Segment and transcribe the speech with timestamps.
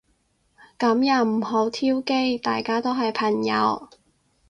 [0.79, 2.35] 噉又唔好挑機。
[2.39, 3.87] 大家都係朋友